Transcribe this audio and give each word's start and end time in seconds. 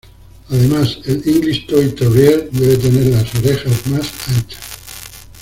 Además, 0.49 0.97
el 1.05 1.21
English 1.27 1.67
Toy 1.67 1.89
Terrier 1.91 2.49
debe 2.49 2.75
tener 2.77 3.05
las 3.13 3.35
orejas 3.35 3.85
más 3.85 4.07
anchas. 4.29 4.59